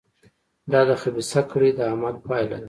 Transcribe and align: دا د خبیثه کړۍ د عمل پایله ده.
دا 0.71 0.81
د 0.89 0.91
خبیثه 1.01 1.41
کړۍ 1.51 1.71
د 1.75 1.79
عمل 1.91 2.15
پایله 2.27 2.49
ده. 2.59 2.59